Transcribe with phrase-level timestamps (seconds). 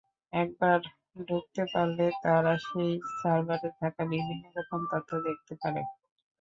[0.33, 0.79] একবার
[1.27, 5.81] ঢুকতে পারলে তারা সেই সার্ভারে থাকা বিভিন্ন গোপন তথ্য দেখতে পারে।